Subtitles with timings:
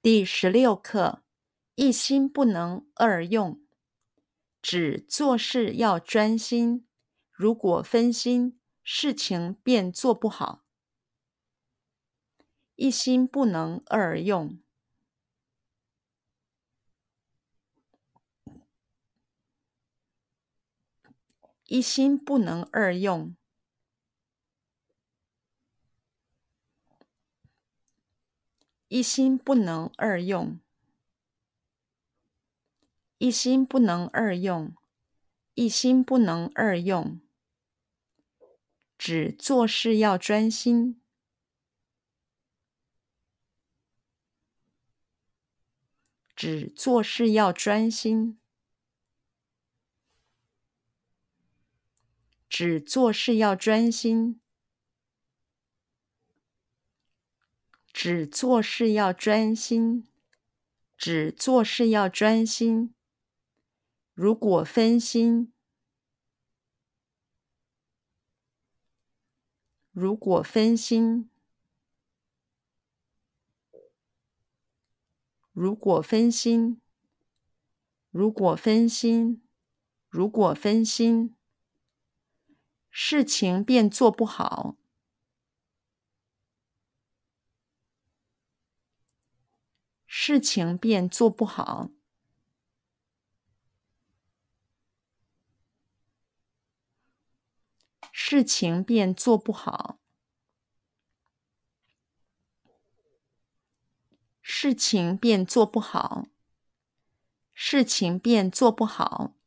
[0.00, 1.24] 第十六课：
[1.74, 3.60] 一心不能二用，
[4.62, 6.86] 指做事要专心，
[7.32, 10.64] 如果分心，事情便做不好。
[12.76, 14.62] 一心不能二用，
[21.64, 23.36] 一心不能二用，
[28.88, 30.58] 一心不能二用，
[33.18, 34.74] 一心不能二用，
[35.54, 37.20] 一心不能二用，
[38.96, 41.00] 指做事要专心。
[46.34, 48.38] 指做事要专心，
[52.48, 54.40] 指做事要专心，
[58.00, 60.06] 只做事要专心，
[60.96, 62.94] 只做事要专心。
[64.14, 65.52] 如果分心，
[69.90, 71.28] 如果分心。
[75.52, 76.80] 如果分心，
[78.12, 79.42] 如果分心，
[80.08, 81.34] 如果分心，
[82.90, 84.76] 事情便做不好，
[90.28, 91.88] 事情便做不好，
[98.12, 99.98] 事情便做不好。
[104.42, 106.26] 事情便做不好，
[107.54, 109.37] 事情便做不好。